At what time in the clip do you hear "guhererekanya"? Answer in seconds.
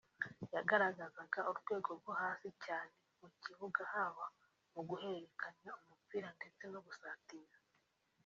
4.87-5.71